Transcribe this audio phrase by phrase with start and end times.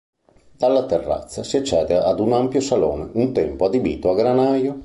[0.57, 4.79] Dalla terrazza si accede ad un ampio salone un tempo adibito a granaio.